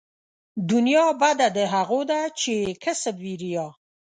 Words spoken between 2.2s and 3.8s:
چې يې کسب وي ريا